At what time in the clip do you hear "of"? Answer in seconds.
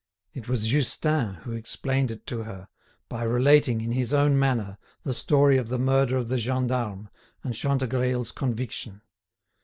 5.59-5.69, 6.17-6.27